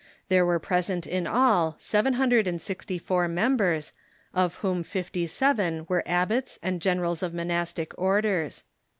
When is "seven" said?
1.77-2.13, 5.27-5.85